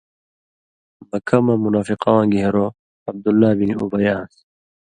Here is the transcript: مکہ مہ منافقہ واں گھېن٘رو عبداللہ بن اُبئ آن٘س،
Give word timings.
مکہ 1.09 1.37
مہ 1.45 1.53
منافقہ 1.63 2.09
واں 2.15 2.25
گھېن٘رو 2.31 2.65
عبداللہ 3.09 3.49
بن 3.59 3.71
اُبئ 3.81 4.07
آن٘س، 4.15 4.33